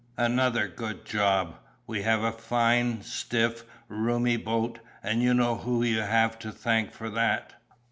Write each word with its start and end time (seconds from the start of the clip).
Another 0.17 0.67
good 0.67 1.05
job: 1.05 1.57
we 1.85 2.01
have 2.01 2.23
a 2.23 2.31
fine, 2.31 3.03
stiff, 3.03 3.63
roomy 3.87 4.35
boat, 4.35 4.79
and 5.03 5.21
you 5.21 5.31
know 5.31 5.57
who 5.57 5.83
you 5.83 5.99
have 6.01 6.39
to 6.39 6.51
thank 6.51 6.91
for 6.91 7.11
that. 7.11 7.53